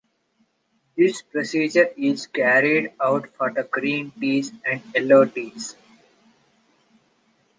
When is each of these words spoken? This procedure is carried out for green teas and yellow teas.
This 0.97 1.21
procedure 1.21 1.89
is 1.95 2.25
carried 2.25 2.93
out 2.99 3.29
for 3.35 3.51
green 3.51 4.09
teas 4.19 4.51
and 4.65 4.81
yellow 4.95 5.25
teas. 5.25 5.75